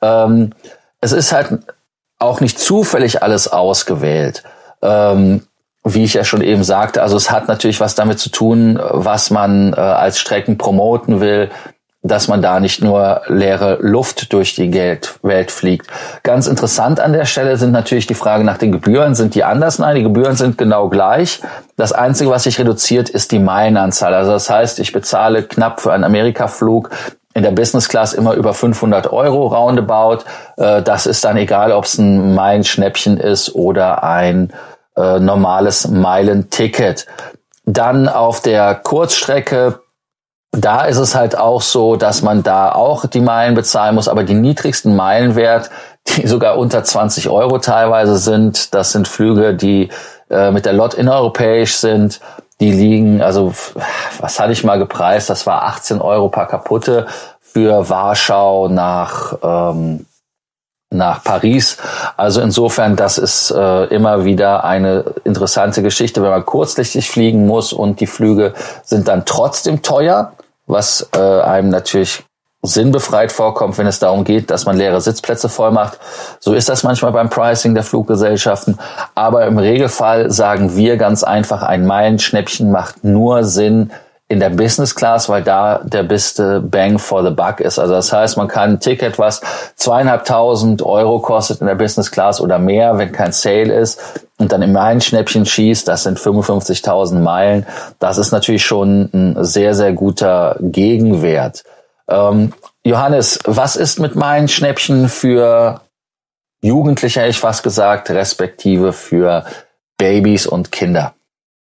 Ähm, 0.00 0.52
es 1.00 1.12
ist 1.12 1.32
halt 1.32 1.58
auch 2.18 2.40
nicht 2.40 2.58
zufällig 2.58 3.22
alles 3.22 3.48
ausgewählt. 3.48 4.44
Ähm, 4.82 5.42
wie 5.84 6.04
ich 6.04 6.14
ja 6.14 6.24
schon 6.24 6.42
eben 6.42 6.64
sagte, 6.64 7.02
also 7.02 7.16
es 7.16 7.30
hat 7.30 7.48
natürlich 7.48 7.80
was 7.80 7.94
damit 7.94 8.18
zu 8.18 8.30
tun, 8.30 8.78
was 8.82 9.30
man 9.30 9.72
äh, 9.72 9.80
als 9.80 10.18
Strecken 10.18 10.58
promoten 10.58 11.20
will, 11.20 11.50
dass 12.02 12.28
man 12.28 12.40
da 12.40 12.60
nicht 12.60 12.82
nur 12.82 13.22
leere 13.26 13.78
Luft 13.80 14.32
durch 14.32 14.54
die 14.54 14.72
Welt 14.72 15.50
fliegt. 15.50 15.88
Ganz 16.22 16.46
interessant 16.46 17.00
an 17.00 17.12
der 17.12 17.24
Stelle 17.24 17.56
sind 17.56 17.72
natürlich 17.72 18.06
die 18.06 18.14
Frage 18.14 18.44
nach 18.44 18.58
den 18.58 18.70
Gebühren. 18.70 19.16
Sind 19.16 19.34
die 19.34 19.42
anders? 19.42 19.78
Nein, 19.80 19.96
die 19.96 20.04
Gebühren 20.04 20.36
sind 20.36 20.58
genau 20.58 20.88
gleich. 20.88 21.40
Das 21.76 21.92
Einzige, 21.92 22.30
was 22.30 22.44
sich 22.44 22.58
reduziert, 22.58 23.08
ist 23.08 23.32
die 23.32 23.40
Meilenanzahl. 23.40 24.14
Also 24.14 24.30
das 24.30 24.48
heißt, 24.48 24.78
ich 24.78 24.92
bezahle 24.92 25.42
knapp 25.42 25.80
für 25.80 25.92
einen 25.92 26.04
Amerika-Flug 26.04 26.90
in 27.34 27.42
der 27.42 27.50
Business 27.50 27.88
Class 27.88 28.12
immer 28.12 28.34
über 28.34 28.54
500 28.54 29.12
Euro 29.12 29.48
roundabout. 29.48 30.24
Äh, 30.56 30.82
das 30.82 31.06
ist 31.06 31.24
dann 31.24 31.36
egal, 31.36 31.72
ob 31.72 31.84
es 31.84 31.98
ein 31.98 32.34
Meilenschnäppchen 32.34 33.16
ist 33.16 33.54
oder 33.54 34.04
ein 34.04 34.52
äh, 34.96 35.18
normales 35.18 35.88
Meilenticket. 35.88 37.06
Dann 37.64 38.08
auf 38.08 38.40
der 38.40 38.74
Kurzstrecke 38.76 39.80
da 40.52 40.84
ist 40.84 40.96
es 40.96 41.14
halt 41.14 41.36
auch 41.36 41.60
so, 41.60 41.96
dass 41.96 42.22
man 42.22 42.42
da 42.42 42.72
auch 42.72 43.06
die 43.06 43.20
Meilen 43.20 43.54
bezahlen 43.54 43.94
muss, 43.94 44.08
aber 44.08 44.24
die 44.24 44.34
niedrigsten 44.34 44.96
Meilenwert, 44.96 45.70
die 46.08 46.26
sogar 46.26 46.58
unter 46.58 46.82
20 46.82 47.28
Euro 47.28 47.58
teilweise 47.58 48.16
sind, 48.16 48.74
das 48.74 48.92
sind 48.92 49.06
Flüge, 49.08 49.54
die 49.54 49.90
äh, 50.30 50.50
mit 50.50 50.66
der 50.66 50.72
Lot 50.72 50.94
innereuropäisch 50.94 51.76
sind, 51.76 52.20
die 52.60 52.72
liegen, 52.72 53.22
also 53.22 53.52
was 54.20 54.40
hatte 54.40 54.52
ich 54.52 54.64
mal 54.64 54.78
gepreist? 54.78 55.30
Das 55.30 55.46
war 55.46 55.62
18 55.64 56.00
Euro 56.00 56.28
per 56.28 56.46
kaputte 56.46 57.06
für 57.40 57.88
Warschau 57.88 58.68
nach 58.68 59.38
ähm, 59.42 60.06
nach 60.90 61.22
Paris. 61.22 61.76
Also 62.16 62.40
insofern, 62.40 62.96
das 62.96 63.18
ist 63.18 63.50
äh, 63.50 63.84
immer 63.86 64.24
wieder 64.24 64.64
eine 64.64 65.04
interessante 65.24 65.82
Geschichte, 65.82 66.22
wenn 66.22 66.30
man 66.30 66.46
kurzlichtig 66.46 67.10
fliegen 67.10 67.46
muss 67.46 67.72
und 67.72 68.00
die 68.00 68.06
Flüge 68.06 68.54
sind 68.84 69.08
dann 69.08 69.26
trotzdem 69.26 69.82
teuer, 69.82 70.32
was 70.68 71.08
äh, 71.12 71.18
einem 71.18 71.70
natürlich 71.70 72.22
sinnbefreit 72.62 73.32
vorkommt, 73.32 73.78
wenn 73.78 73.86
es 73.86 73.98
darum 73.98 74.24
geht, 74.24 74.50
dass 74.50 74.66
man 74.66 74.76
leere 74.76 75.00
Sitzplätze 75.00 75.48
voll 75.48 75.70
macht. 75.70 75.98
So 76.40 76.54
ist 76.54 76.68
das 76.68 76.82
manchmal 76.82 77.12
beim 77.12 77.30
Pricing 77.30 77.74
der 77.74 77.84
Fluggesellschaften. 77.84 78.78
Aber 79.14 79.46
im 79.46 79.58
Regelfall 79.58 80.30
sagen 80.30 80.76
wir 80.76 80.96
ganz 80.96 81.22
einfach, 81.22 81.62
ein 81.62 81.86
Meilenschnäppchen 81.86 82.70
macht 82.70 83.04
nur 83.04 83.44
Sinn, 83.44 83.90
in 84.28 84.40
der 84.40 84.50
Business 84.50 84.94
Class, 84.94 85.28
weil 85.30 85.42
da 85.42 85.80
der 85.82 86.02
beste 86.02 86.60
Bang 86.60 86.98
for 86.98 87.24
the 87.24 87.30
Buck 87.30 87.60
ist. 87.60 87.78
Also 87.78 87.94
das 87.94 88.12
heißt, 88.12 88.36
man 88.36 88.46
kann 88.46 88.72
ein 88.72 88.80
Ticket, 88.80 89.18
was 89.18 89.40
zweieinhalbtausend 89.76 90.82
Euro 90.82 91.20
kostet 91.20 91.62
in 91.62 91.66
der 91.66 91.74
Business 91.74 92.10
Class 92.10 92.40
oder 92.40 92.58
mehr, 92.58 92.98
wenn 92.98 93.10
kein 93.10 93.32
Sale 93.32 93.72
ist, 93.72 94.27
und 94.38 94.52
dann 94.52 94.62
im 94.62 94.72
Meilenschnäppchen 94.72 95.44
schießt, 95.44 95.86
das 95.86 96.04
sind 96.04 96.18
55.000 96.18 97.18
Meilen. 97.18 97.66
Das 97.98 98.18
ist 98.18 98.30
natürlich 98.30 98.64
schon 98.64 99.10
ein 99.12 99.44
sehr, 99.44 99.74
sehr 99.74 99.92
guter 99.92 100.56
Gegenwert. 100.60 101.64
Ähm, 102.08 102.52
Johannes, 102.84 103.40
was 103.44 103.76
ist 103.76 103.98
mit 103.98 104.14
Meilenschnäppchen 104.14 105.08
für 105.08 105.80
Jugendliche, 106.62 107.26
ich 107.26 107.38
fast 107.38 107.62
gesagt, 107.62 108.10
respektive 108.10 108.92
für 108.92 109.44
Babys 109.98 110.46
und 110.46 110.72
Kinder? 110.72 111.14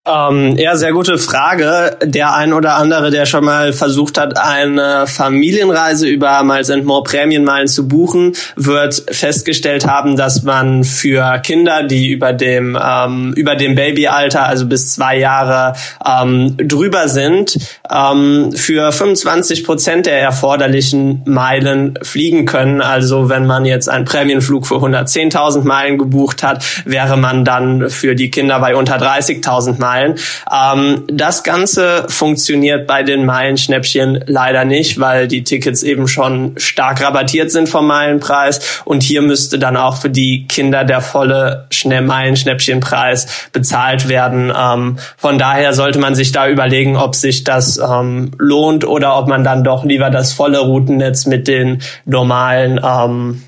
Ähm, 0.06 0.58
ja, 0.58 0.76
sehr 0.76 0.92
gute 0.92 1.16
Frage. 1.16 1.96
Der 2.02 2.34
ein 2.34 2.52
oder 2.52 2.74
andere, 2.74 3.10
der 3.10 3.24
schon 3.24 3.42
mal 3.42 3.72
versucht 3.72 4.18
hat, 4.18 4.36
eine 4.36 5.06
Familienreise 5.06 6.06
über 6.06 6.42
Miles 6.42 6.68
and 6.68 6.84
More 6.84 7.02
Prämienmeilen 7.04 7.68
zu 7.68 7.88
buchen, 7.88 8.34
wird 8.54 9.02
festgestellt 9.10 9.86
haben, 9.86 10.18
dass 10.18 10.42
man 10.42 10.84
für 10.84 11.38
Kinder, 11.38 11.84
die 11.84 12.10
über 12.10 12.34
dem 12.34 12.78
ähm, 12.78 13.32
über 13.34 13.56
dem 13.56 13.76
Babyalter, 13.76 14.44
also 14.44 14.66
bis 14.66 14.92
zwei 14.92 15.16
Jahre 15.16 15.72
ähm, 16.06 16.54
drüber 16.58 17.08
sind, 17.08 17.58
ähm, 17.90 18.52
für 18.54 18.92
25 18.92 19.64
Prozent 19.64 20.04
der 20.04 20.20
erforderlichen 20.20 21.22
Meilen 21.24 21.98
fliegen 22.02 22.44
können. 22.44 22.82
Also 22.82 23.30
wenn 23.30 23.46
man 23.46 23.64
jetzt 23.64 23.88
einen 23.88 24.04
Prämienflug 24.04 24.66
für 24.66 24.74
110.000 24.74 25.62
Meilen 25.62 25.96
gebucht 25.96 26.42
hat, 26.42 26.62
wäre 26.84 27.16
man 27.16 27.46
dann 27.46 27.88
für 27.88 28.14
die 28.14 28.30
Kinder 28.30 28.60
bei 28.60 28.76
unter 28.76 28.96
30.000 28.96 29.80
Meilen 29.80 29.93
Meilen. 29.94 30.18
Ähm, 30.52 31.04
das 31.08 31.42
Ganze 31.44 32.06
funktioniert 32.08 32.86
bei 32.86 33.02
den 33.02 33.24
Meilenschnäppchen 33.24 34.24
leider 34.26 34.64
nicht, 34.64 34.98
weil 34.98 35.28
die 35.28 35.44
Tickets 35.44 35.82
eben 35.82 36.08
schon 36.08 36.54
stark 36.56 37.02
rabattiert 37.02 37.50
sind 37.50 37.68
vom 37.68 37.86
Meilenpreis 37.86 38.82
und 38.84 39.02
hier 39.02 39.22
müsste 39.22 39.58
dann 39.58 39.76
auch 39.76 39.96
für 39.96 40.10
die 40.10 40.46
Kinder 40.48 40.84
der 40.84 41.00
volle 41.00 41.68
Meilenschnäppchenpreis 41.84 43.48
bezahlt 43.52 44.08
werden. 44.08 44.52
Ähm, 44.56 44.98
von 45.16 45.38
daher 45.38 45.72
sollte 45.72 45.98
man 45.98 46.14
sich 46.14 46.32
da 46.32 46.48
überlegen, 46.48 46.96
ob 46.96 47.14
sich 47.14 47.44
das 47.44 47.78
ähm, 47.78 48.32
lohnt 48.38 48.84
oder 48.86 49.16
ob 49.16 49.28
man 49.28 49.44
dann 49.44 49.64
doch 49.64 49.84
lieber 49.84 50.10
das 50.10 50.32
volle 50.32 50.58
Routennetz 50.58 51.26
mit 51.26 51.46
den 51.48 51.82
normalen 52.04 52.80
ähm, 52.82 53.42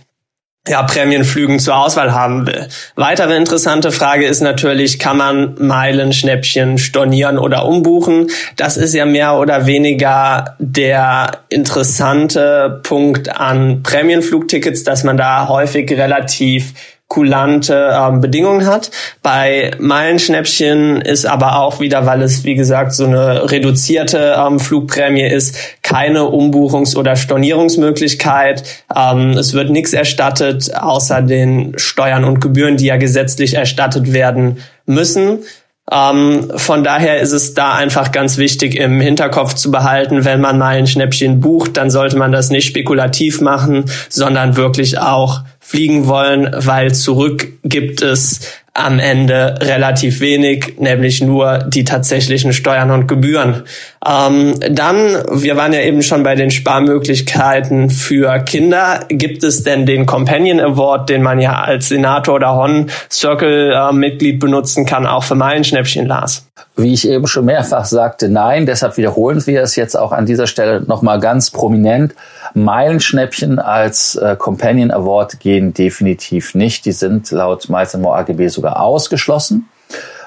ja, 0.68 0.82
Prämienflügen 0.82 1.58
zur 1.58 1.76
Auswahl 1.76 2.12
haben 2.12 2.46
will. 2.46 2.68
Weitere 2.94 3.36
interessante 3.36 3.92
Frage 3.92 4.26
ist 4.26 4.40
natürlich, 4.40 4.98
kann 4.98 5.16
man 5.16 5.54
Meilenschnäppchen 5.58 6.78
stornieren 6.78 7.38
oder 7.38 7.66
umbuchen? 7.66 8.28
Das 8.56 8.76
ist 8.76 8.94
ja 8.94 9.06
mehr 9.06 9.34
oder 9.34 9.66
weniger 9.66 10.56
der 10.58 11.38
interessante 11.48 12.80
Punkt 12.82 13.28
an 13.28 13.82
Prämienflugtickets, 13.82 14.84
dass 14.84 15.04
man 15.04 15.16
da 15.16 15.48
häufig 15.48 15.90
relativ 15.92 16.74
kulante 17.08 17.90
ähm, 17.92 18.20
Bedingungen 18.20 18.66
hat. 18.66 18.90
Bei 19.22 19.70
Meilenschnäppchen 19.78 21.00
ist 21.00 21.24
aber 21.24 21.60
auch 21.60 21.78
wieder, 21.78 22.04
weil 22.04 22.22
es 22.22 22.44
wie 22.44 22.56
gesagt 22.56 22.92
so 22.92 23.06
eine 23.06 23.50
reduzierte 23.50 24.36
ähm, 24.38 24.58
Flugprämie 24.58 25.26
ist, 25.26 25.56
keine 25.82 26.20
Umbuchungs- 26.20 26.96
oder 26.96 27.14
Stornierungsmöglichkeit. 27.14 28.64
Ähm, 28.94 29.30
es 29.30 29.54
wird 29.54 29.70
nichts 29.70 29.92
erstattet, 29.92 30.74
außer 30.74 31.22
den 31.22 31.74
Steuern 31.78 32.24
und 32.24 32.40
Gebühren, 32.40 32.76
die 32.76 32.86
ja 32.86 32.96
gesetzlich 32.96 33.54
erstattet 33.54 34.12
werden 34.12 34.58
müssen. 34.84 35.44
Ähm, 35.90 36.50
von 36.56 36.82
daher 36.82 37.20
ist 37.20 37.30
es 37.30 37.54
da 37.54 37.74
einfach 37.74 38.10
ganz 38.10 38.38
wichtig 38.38 38.74
im 38.74 39.00
Hinterkopf 39.00 39.54
zu 39.54 39.70
behalten, 39.70 40.24
wenn 40.24 40.40
man 40.40 40.58
mal 40.58 40.76
ein 40.76 40.88
Schnäppchen 40.88 41.40
bucht, 41.40 41.76
dann 41.76 41.90
sollte 41.90 42.16
man 42.16 42.32
das 42.32 42.50
nicht 42.50 42.66
spekulativ 42.66 43.40
machen, 43.40 43.84
sondern 44.08 44.56
wirklich 44.56 44.98
auch 44.98 45.42
fliegen 45.66 46.06
wollen, 46.06 46.48
weil 46.54 46.94
zurück 46.94 47.48
gibt 47.64 48.00
es 48.00 48.52
am 48.76 48.98
Ende 48.98 49.54
relativ 49.60 50.20
wenig, 50.20 50.74
nämlich 50.78 51.22
nur 51.22 51.58
die 51.66 51.84
tatsächlichen 51.84 52.52
Steuern 52.52 52.90
und 52.90 53.06
Gebühren. 53.06 53.62
Ähm, 54.06 54.54
dann, 54.70 55.16
wir 55.32 55.56
waren 55.56 55.72
ja 55.72 55.80
eben 55.80 56.02
schon 56.02 56.22
bei 56.22 56.34
den 56.34 56.50
Sparmöglichkeiten 56.50 57.90
für 57.90 58.38
Kinder. 58.40 59.00
Gibt 59.08 59.42
es 59.42 59.64
denn 59.64 59.86
den 59.86 60.06
Companion 60.06 60.60
Award, 60.60 61.08
den 61.08 61.22
man 61.22 61.40
ja 61.40 61.62
als 61.62 61.88
Senator 61.88 62.34
oder 62.34 62.54
Hon 62.54 62.90
Circle 63.10 63.72
äh, 63.72 63.92
Mitglied 63.92 64.38
benutzen 64.38 64.84
kann, 64.84 65.06
auch 65.06 65.24
für 65.24 65.34
Meilenschnäppchen, 65.34 66.06
Lars? 66.06 66.46
Wie 66.76 66.92
ich 66.92 67.08
eben 67.08 67.26
schon 67.26 67.46
mehrfach 67.46 67.86
sagte, 67.86 68.28
nein. 68.28 68.66
Deshalb 68.66 68.98
wiederholen 68.98 69.44
wir 69.46 69.62
es 69.62 69.76
jetzt 69.76 69.98
auch 69.98 70.12
an 70.12 70.26
dieser 70.26 70.46
Stelle 70.46 70.82
nochmal 70.82 71.18
ganz 71.20 71.50
prominent. 71.50 72.14
Meilenschnäppchen 72.56 73.58
als 73.58 74.16
äh, 74.16 74.36
Companion 74.36 74.90
Award 74.90 75.40
gehen 75.40 75.74
definitiv 75.74 76.54
nicht. 76.54 76.84
Die 76.84 76.92
sind 76.92 77.30
laut 77.30 77.68
More 77.68 78.16
AGB 78.16 78.48
sogar 78.48 78.65
ausgeschlossen. 78.72 79.68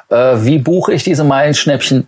Äh, 0.10 0.38
wie 0.38 0.60
buche 0.60 0.94
ich 0.94 1.04
diese 1.04 1.24
Meilenschnäppchen? 1.24 2.08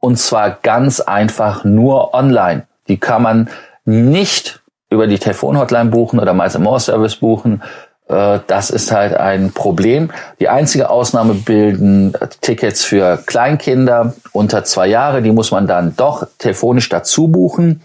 Und 0.00 0.18
zwar 0.18 0.50
ganz 0.50 1.00
einfach 1.00 1.64
nur 1.64 2.12
online. 2.14 2.66
Die 2.88 2.98
kann 2.98 3.22
man 3.22 3.48
nicht 3.84 4.60
über 4.90 5.06
die 5.06 5.18
Telefonhotline 5.18 5.90
buchen 5.90 6.20
oder 6.20 6.34
Miles 6.34 6.58
More 6.58 6.80
Service 6.80 7.16
buchen. 7.16 7.62
Äh, 8.08 8.40
das 8.46 8.70
ist 8.70 8.92
halt 8.92 9.14
ein 9.14 9.52
Problem. 9.52 10.10
Die 10.40 10.48
einzige 10.48 10.90
Ausnahme 10.90 11.34
bilden 11.34 12.14
Tickets 12.40 12.84
für 12.84 13.18
Kleinkinder 13.24 14.14
unter 14.32 14.64
zwei 14.64 14.86
Jahre. 14.86 15.22
Die 15.22 15.32
muss 15.32 15.50
man 15.50 15.66
dann 15.66 15.96
doch 15.96 16.26
telefonisch 16.38 16.88
dazu 16.88 17.28
buchen. 17.28 17.82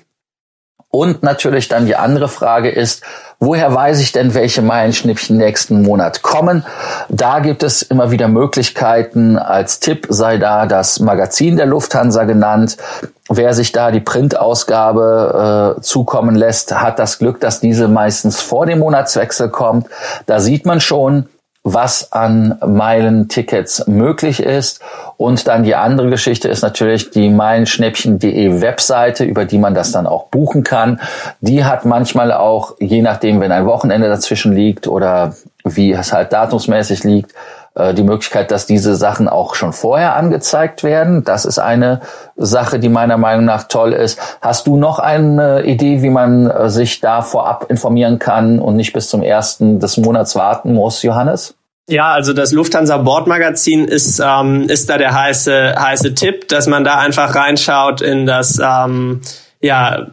Und 0.92 1.22
natürlich 1.22 1.68
dann 1.68 1.86
die 1.86 1.96
andere 1.96 2.28
Frage 2.28 2.70
ist, 2.70 3.04
woher 3.40 3.74
weiß 3.74 4.00
ich 4.00 4.12
denn, 4.12 4.34
welche 4.34 4.64
Meilenschnippchen 4.64 5.38
nächsten 5.38 5.84
Monat 5.84 6.24
kommen? 6.24 6.66
Da 7.10 7.40
gibt 7.40 7.62
es 7.62 7.84
immer 7.84 8.10
wieder 8.10 8.28
Möglichkeiten. 8.28 9.38
Als 9.38 9.80
Tipp 9.80 10.08
sei 10.10 10.38
da 10.38 10.66
das 10.66 11.00
Magazin 11.00 11.58
der 11.58 11.68
Lufthansa 11.68 12.24
genannt. 12.24 12.78
Wer 13.30 13.54
sich 13.54 13.72
da 13.72 13.92
die 13.92 14.00
Printausgabe 14.00 15.76
äh, 15.78 15.82
zukommen 15.82 16.36
lässt, 16.36 16.74
hat 16.74 16.98
das 16.98 17.20
Glück, 17.20 17.40
dass 17.40 17.60
diese 17.60 17.88
meistens 17.88 18.42
vor 18.42 18.66
dem 18.66 18.80
Monatswechsel 18.80 19.50
kommt. 19.50 19.88
Da 20.26 20.40
sieht 20.40 20.66
man 20.66 20.82
schon, 20.82 21.30
was 21.74 22.12
an 22.12 22.58
Meilentickets 22.66 23.88
möglich 23.88 24.42
ist. 24.42 24.82
Und 25.18 25.48
dann 25.48 25.64
die 25.64 25.76
andere 25.76 26.10
Geschichte 26.10 26.48
ist 26.48 26.62
natürlich 26.62 27.12
die 27.12 27.30
meilenschnäppchen.de 27.30 28.62
Webseite, 28.62 29.26
über 29.26 29.46
die 29.46 29.58
man 29.58 29.74
das 29.74 29.92
dann 29.92 30.08
auch 30.08 30.28
buchen 30.28 30.64
kann. 30.64 31.00
Die 31.42 31.66
hat 31.66 31.86
manchmal 31.86 32.32
auch, 32.32 32.76
je 32.80 33.02
nachdem, 33.02 33.42
wenn 33.42 33.52
ein 33.52 33.66
Wochenende 33.66 34.08
dazwischen 34.08 34.54
liegt 34.54 34.88
oder 34.88 35.36
wie 35.64 35.92
es 35.92 36.14
halt 36.14 36.32
datumsmäßig 36.32 37.04
liegt, 37.04 37.34
äh, 37.76 37.94
die 37.94 38.04
Möglichkeit, 38.04 38.52
dass 38.52 38.66
diese 38.66 38.96
Sachen 38.96 39.28
auch 39.28 39.56
schon 39.56 39.74
vorher 39.74 40.16
angezeigt 40.16 40.84
werden. 40.84 41.24
Das 41.24 41.46
ist 41.46 41.60
eine 41.60 42.02
Sache, 42.36 42.80
die 42.80 42.90
meiner 42.90 43.18
Meinung 43.18 43.46
nach 43.46 43.64
toll 43.64 43.94
ist. 43.94 44.20
Hast 44.42 44.68
du 44.68 44.78
noch 44.78 45.00
eine 45.00 45.64
Idee, 45.64 46.02
wie 46.02 46.10
man 46.10 46.50
äh, 46.50 46.70
sich 46.70 47.00
da 47.00 47.22
vorab 47.22 47.66
informieren 47.70 48.20
kann 48.20 48.60
und 48.60 48.76
nicht 48.76 48.94
bis 48.94 49.10
zum 49.10 49.22
ersten 49.22 49.80
des 49.80 49.98
Monats 49.98 50.36
warten 50.36 50.74
muss, 50.74 51.04
Johannes? 51.04 51.56
Ja, 51.90 52.12
also 52.12 52.34
das 52.34 52.52
Lufthansa 52.52 52.98
Bordmagazin 52.98 53.86
ist 53.86 54.22
ähm, 54.24 54.70
ist 54.70 54.90
da 54.90 55.00
der 55.00 55.14
heiße 55.14 55.74
heiße 55.76 56.14
Tipp, 56.14 56.48
dass 56.48 56.68
man 56.68 56.84
da 56.84 57.00
einfach 57.00 57.34
reinschaut 57.34 58.02
in 58.02 58.28
das 58.28 58.60
ähm, 58.64 59.22
ja 59.60 60.08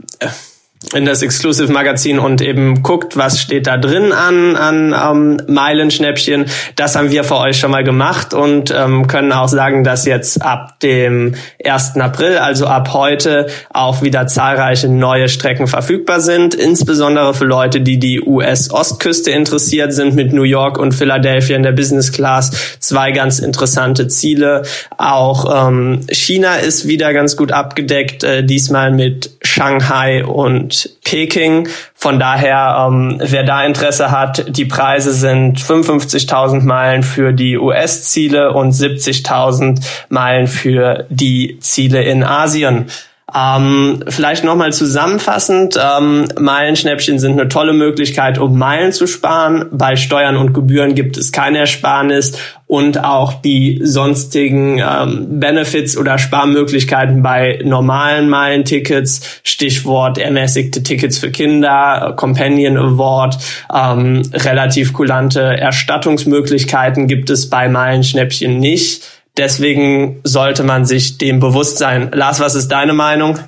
in 0.95 1.04
das 1.06 1.23
Exclusive 1.23 1.73
Magazin 1.73 2.18
und 2.18 2.42
eben 2.42 2.83
guckt, 2.83 3.16
was 3.16 3.40
steht 3.40 3.66
da 3.66 3.78
drin 3.78 4.12
an, 4.12 4.54
an 4.56 4.95
ähm, 4.95 5.42
Meilenschnäppchen. 5.49 6.47
Das 6.76 6.95
haben 6.95 7.11
wir 7.11 7.25
für 7.25 7.38
euch 7.38 7.59
schon 7.59 7.71
mal 7.71 7.83
gemacht 7.83 8.35
und 8.35 8.73
ähm, 8.76 9.06
können 9.06 9.33
auch 9.33 9.49
sagen, 9.49 9.85
dass 9.85 10.04
jetzt 10.04 10.42
ab 10.42 10.78
dem 10.80 11.35
1. 11.64 11.97
April, 11.97 12.37
also 12.37 12.66
ab 12.66 12.92
heute, 12.92 13.47
auch 13.73 14.02
wieder 14.02 14.26
zahlreiche 14.26 14.88
neue 14.88 15.28
Strecken 15.28 15.66
verfügbar 15.66 16.21
sind. 16.21 16.54
Insbesondere 16.54 17.33
für 17.33 17.47
Leute, 17.47 17.80
die 17.80 17.99
die 17.99 18.21
US-Ostküste 18.21 19.30
interessiert 19.30 19.95
sind, 19.95 20.14
mit 20.14 20.35
New 20.35 20.45
York 20.45 20.78
und 20.78 20.92
Philadelphia 20.92 21.56
in 21.56 21.62
der 21.62 21.73
Business 21.73 22.12
Class. 22.12 22.76
Zwei 22.80 23.12
ganz 23.12 23.38
interessante 23.38 24.09
Ziele. 24.09 24.62
Auch 24.99 25.68
ähm, 25.68 26.02
China 26.11 26.56
ist 26.56 26.87
wieder 26.87 27.14
ganz 27.14 27.37
gut 27.37 27.50
abgedeckt, 27.50 28.25
äh, 28.25 28.45
diesmal 28.45 28.92
mit 28.92 29.36
Shanghai 29.56 30.22
und 30.22 30.90
Peking. 31.02 31.66
Von 31.94 32.18
daher, 32.18 32.86
ähm, 32.86 33.18
wer 33.25 33.42
da 33.42 33.64
Interesse 33.64 34.10
hat, 34.10 34.44
die 34.54 34.66
Preise 34.66 35.14
sind 35.14 35.58
55.000 35.58 36.60
Meilen 36.62 37.02
für 37.02 37.32
die 37.32 37.56
US-Ziele 37.56 38.52
und 38.52 38.72
70.000 38.72 39.80
Meilen 40.10 40.46
für 40.46 41.06
die 41.08 41.58
Ziele 41.60 42.02
in 42.02 42.22
Asien. 42.22 42.90
Ähm, 43.35 44.04
vielleicht 44.06 44.45
nochmal 44.45 44.73
zusammenfassend, 44.73 45.76
ähm, 45.83 46.28
Meilenschnäppchen 46.38 47.18
sind 47.18 47.33
eine 47.33 47.49
tolle 47.49 47.73
Möglichkeit, 47.73 48.38
um 48.38 48.56
Meilen 48.56 48.92
zu 48.92 49.09
sparen. 49.09 49.66
Bei 49.73 49.97
Steuern 49.97 50.37
und 50.37 50.52
Gebühren 50.52 50.95
gibt 50.95 51.16
es 51.16 51.33
keine 51.33 51.59
Ersparnis 51.59 52.38
und 52.68 53.02
auch 53.02 53.33
die 53.42 53.80
sonstigen 53.83 54.78
ähm, 54.78 55.40
Benefits 55.40 55.97
oder 55.97 56.18
Sparmöglichkeiten 56.18 57.21
bei 57.21 57.59
normalen 57.64 58.28
Meilentickets, 58.28 59.40
Stichwort 59.42 60.18
ermäßigte 60.18 60.85
Tickets 60.85 61.18
für 61.18 61.33
Kinder, 61.33 62.14
Companion 62.16 62.76
Award, 62.76 63.38
ähm, 63.75 64.23
relativ 64.35 64.92
kulante 64.92 65.40
Erstattungsmöglichkeiten 65.40 67.09
gibt 67.09 67.30
es 67.30 67.50
bei 67.50 67.68
Meilenschnäppchen 67.68 68.61
nicht. 68.61 69.15
Deswegen 69.37 70.21
sollte 70.25 70.62
man 70.62 70.87
sich 70.87 71.19
dem 71.19 71.40
bewusst 71.40 71.78
sein. 71.78 72.11
Lars, 72.12 72.40
was 72.40 72.55
ist 72.55 72.69
deine 72.69 72.95
Meinung? 72.95 73.38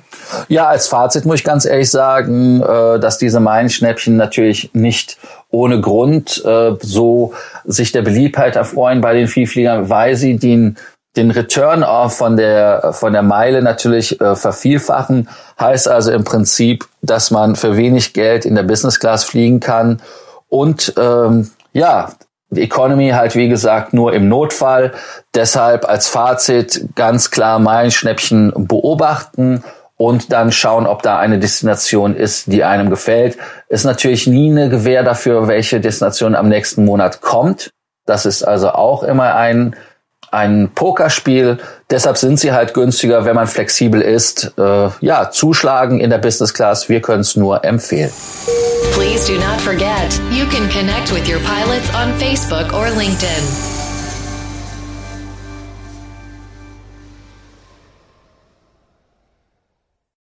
Ja, 0.47 0.67
als 0.67 0.87
Fazit 0.87 1.25
muss 1.25 1.39
ich 1.39 1.43
ganz 1.43 1.65
ehrlich 1.65 1.89
sagen, 1.89 2.61
äh, 2.61 2.99
dass 2.99 3.17
diese 3.17 3.39
Meilenschnäppchen 3.39 4.15
natürlich 4.15 4.69
nicht 4.73 5.17
ohne 5.49 5.81
Grund 5.81 6.43
äh, 6.45 6.75
so 6.81 7.33
sich 7.65 7.91
der 7.91 8.03
Beliebtheit 8.03 8.55
erfreuen 8.55 9.01
bei 9.01 9.13
den 9.13 9.27
Vielfliegern, 9.27 9.89
weil 9.89 10.15
sie 10.15 10.37
den 10.37 10.77
den 11.15 11.31
Return 11.31 11.83
von 12.09 12.37
der 12.37 12.93
von 12.93 13.13
der 13.13 13.23
Meile 13.23 13.63
natürlich 13.63 14.21
äh, 14.21 14.35
vervielfachen. 14.35 15.27
Heißt 15.59 15.87
also 15.87 16.11
im 16.11 16.23
Prinzip, 16.23 16.87
dass 17.01 17.31
man 17.31 17.55
für 17.55 17.75
wenig 17.77 18.13
Geld 18.13 18.45
in 18.45 18.53
der 18.53 18.63
Business 18.63 18.99
Class 18.99 19.23
fliegen 19.23 19.59
kann 19.59 20.01
und 20.49 20.93
ähm, 20.97 21.49
ja, 21.73 22.11
die 22.51 22.63
Economy 22.63 23.09
halt, 23.09 23.35
wie 23.35 23.49
gesagt, 23.49 23.93
nur 23.93 24.13
im 24.13 24.27
Notfall. 24.27 24.93
Deshalb 25.35 25.87
als 25.87 26.07
Fazit 26.07 26.95
ganz 26.95 27.31
klar 27.31 27.59
Meilenschnäppchen 27.59 28.53
beobachten 28.67 29.63
und 29.97 30.31
dann 30.31 30.51
schauen, 30.51 30.87
ob 30.87 31.03
da 31.03 31.19
eine 31.19 31.39
Destination 31.39 32.15
ist, 32.15 32.51
die 32.51 32.63
einem 32.63 32.89
gefällt. 32.89 33.37
Ist 33.67 33.83
natürlich 33.83 34.27
nie 34.27 34.49
eine 34.49 34.69
Gewähr 34.69 35.03
dafür, 35.03 35.47
welche 35.47 35.79
Destination 35.79 36.35
am 36.35 36.47
nächsten 36.47 36.85
Monat 36.85 37.21
kommt. 37.21 37.71
Das 38.05 38.25
ist 38.25 38.43
also 38.43 38.69
auch 38.71 39.03
immer 39.03 39.35
ein, 39.35 39.75
ein 40.31 40.71
Pokerspiel. 40.73 41.57
Deshalb 41.89 42.17
sind 42.17 42.39
sie 42.39 42.51
halt 42.51 42.73
günstiger, 42.73 43.25
wenn 43.25 43.35
man 43.35 43.47
flexibel 43.47 44.01
ist. 44.01 44.53
Äh, 44.57 44.89
ja, 45.01 45.31
zuschlagen 45.31 45.99
in 45.99 46.09
der 46.09 46.19
Business 46.19 46.53
Class. 46.53 46.89
Wir 46.89 47.01
können 47.01 47.21
es 47.21 47.35
nur 47.35 47.63
empfehlen. 47.63 48.11
Please 48.93 49.31
do 49.31 49.39
not 49.39 49.59
forget, 49.61 50.19
you 50.31 50.45
can 50.45 50.69
connect 50.69 51.11
with 51.11 51.27
your 51.27 51.39
pilots 51.39 51.89
on 51.95 52.13
Facebook 52.19 52.73
or 52.73 52.87
LinkedIn. 52.87 53.78